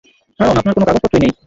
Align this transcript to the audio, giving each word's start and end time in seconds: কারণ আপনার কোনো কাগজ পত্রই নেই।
কারণ 0.39 0.55
আপনার 0.57 0.73
কোনো 0.75 0.85
কাগজ 0.87 1.01
পত্রই 1.03 1.21
নেই। 1.23 1.33